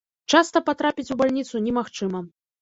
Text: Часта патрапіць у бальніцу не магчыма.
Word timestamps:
Часта 0.37 0.61
патрапіць 0.69 1.05
у 1.17 1.17
бальніцу 1.21 1.63
не 1.67 1.75
магчыма. 1.79 2.25